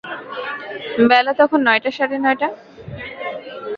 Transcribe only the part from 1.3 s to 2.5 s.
তখন নয়টা সাড়ে-নয়টা।